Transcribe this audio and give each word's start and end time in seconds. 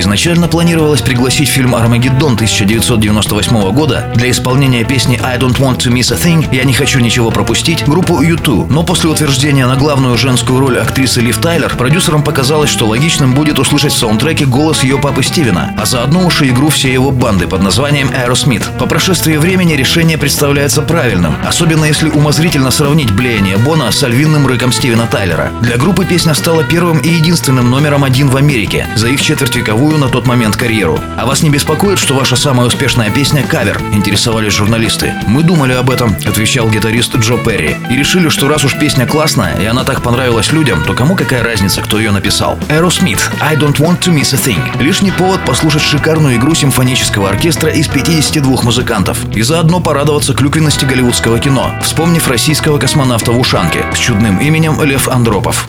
Изначально 0.00 0.48
планировалось 0.48 1.02
пригласить 1.02 1.50
фильм 1.50 1.74
«Армагеддон» 1.74 2.32
1998 2.32 3.70
года 3.72 4.10
для 4.14 4.30
исполнения 4.30 4.82
песни 4.82 5.20
«I 5.22 5.38
don't 5.38 5.58
want 5.58 5.76
to 5.80 5.92
miss 5.92 6.10
a 6.10 6.16
thing» 6.16 6.46
«Я 6.50 6.64
не 6.64 6.72
хочу 6.72 7.00
ничего 7.00 7.30
пропустить» 7.30 7.84
группу 7.86 8.22
U2. 8.22 8.72
Но 8.72 8.82
после 8.82 9.10
утверждения 9.10 9.66
на 9.66 9.76
главную 9.76 10.16
женскую 10.16 10.58
роль 10.58 10.78
актрисы 10.78 11.20
Лив 11.20 11.36
Тайлер, 11.36 11.76
продюсерам 11.76 12.22
показалось, 12.22 12.70
что 12.70 12.86
логичным 12.86 13.34
будет 13.34 13.58
услышать 13.58 13.92
в 13.92 13.98
саундтреке 13.98 14.46
голос 14.46 14.82
ее 14.82 14.98
папы 14.98 15.22
Стивена, 15.22 15.74
а 15.76 15.84
заодно 15.84 16.24
уж 16.24 16.40
и 16.40 16.48
игру 16.48 16.70
всей 16.70 16.94
его 16.94 17.10
банды 17.10 17.46
под 17.46 17.62
названием 17.62 18.08
Aerosmith. 18.08 18.78
По 18.78 18.86
прошествии 18.86 19.36
времени 19.36 19.74
решение 19.74 20.16
представляется 20.16 20.80
правильным, 20.80 21.36
особенно 21.46 21.84
если 21.84 22.08
умозрительно 22.08 22.70
сравнить 22.70 23.12
блеяние 23.12 23.58
Бона 23.58 23.92
с 23.92 24.02
альвинным 24.02 24.46
рыком 24.46 24.72
Стивена 24.72 25.06
Тайлера. 25.06 25.50
Для 25.60 25.76
группы 25.76 26.06
песня 26.06 26.32
стала 26.32 26.64
первым 26.64 27.00
и 27.00 27.08
единственным 27.10 27.70
номером 27.70 28.02
один 28.02 28.30
в 28.30 28.36
Америке 28.36 28.86
за 28.96 29.08
их 29.08 29.20
четвертьвековую 29.20 29.89
вторую 29.90 30.06
на 30.06 30.12
тот 30.12 30.26
момент 30.26 30.56
карьеру. 30.56 31.00
А 31.16 31.26
вас 31.26 31.42
не 31.42 31.50
беспокоит, 31.50 31.98
что 31.98 32.14
ваша 32.14 32.36
самая 32.36 32.68
успешная 32.68 33.10
песня– 33.10 33.42
кавер? 33.48 33.80
Интересовались 33.92 34.52
журналисты. 34.52 35.12
Мы 35.26 35.42
думали 35.42 35.72
об 35.72 35.90
этом, 35.90 36.14
отвечал 36.26 36.68
гитарист 36.68 37.16
Джо 37.16 37.36
Перри. 37.38 37.76
И 37.90 37.96
решили, 37.96 38.28
что 38.28 38.48
раз 38.48 38.64
уж 38.64 38.78
песня 38.78 39.04
классная, 39.04 39.58
и 39.60 39.66
она 39.66 39.82
так 39.82 40.02
понравилась 40.02 40.52
людям, 40.52 40.84
то 40.84 40.94
кому 40.94 41.16
какая 41.16 41.42
разница, 41.42 41.82
кто 41.82 41.98
ее 41.98 42.12
написал? 42.12 42.56
Aerosmith 42.68 43.20
«I 43.40 43.56
don't 43.56 43.78
want 43.78 43.98
to 44.02 44.14
miss 44.14 44.32
a 44.32 44.38
thing». 44.38 44.60
Лишний 44.80 45.10
повод 45.10 45.44
послушать 45.44 45.82
шикарную 45.82 46.36
игру 46.36 46.54
симфонического 46.54 47.28
оркестра 47.28 47.70
из 47.70 47.88
52 47.88 48.62
музыкантов. 48.62 49.18
И 49.34 49.42
заодно 49.42 49.80
порадоваться 49.80 50.34
клюквенности 50.34 50.84
голливудского 50.84 51.40
кино, 51.40 51.74
вспомнив 51.82 52.28
российского 52.28 52.78
космонавта 52.78 53.32
в 53.32 53.40
ушанке 53.40 53.84
с 53.92 53.98
чудным 53.98 54.38
именем 54.38 54.80
Лев 54.82 55.08
Андропов. 55.08 55.68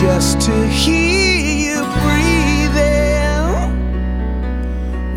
just 0.00 0.40
to 0.40 0.66
hear 0.68 1.29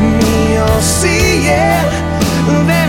me 0.00 0.58
or 0.58 0.80
see 0.80 1.44
yeah. 1.44 2.81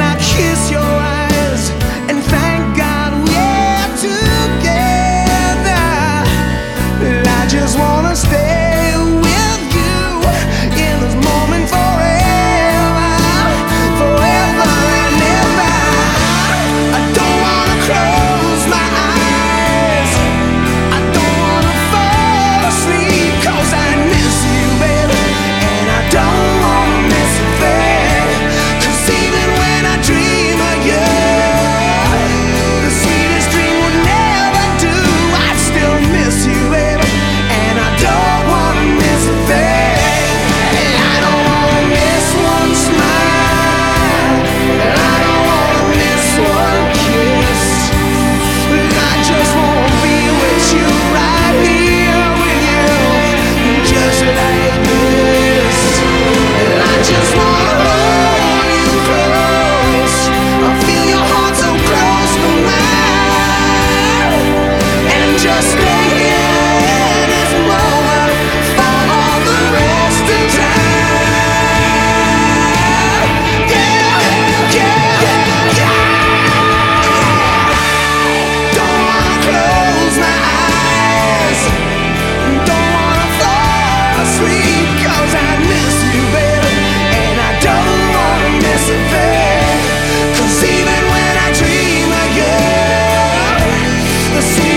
the 94.34 94.42
sea. 94.42 94.73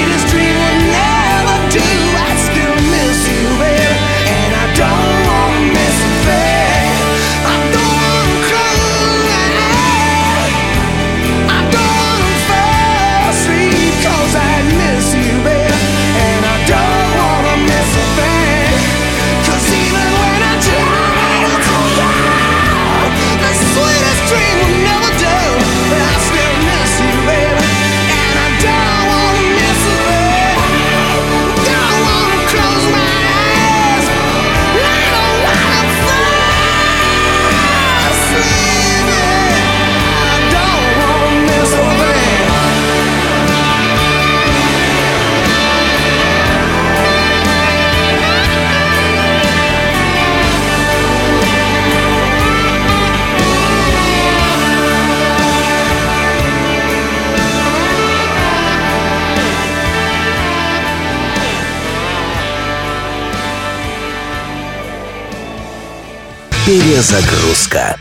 Перезагрузка. 66.67 67.97